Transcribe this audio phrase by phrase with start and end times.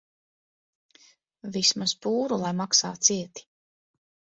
[1.59, 3.51] Vismaz pūru lai maksā cieti.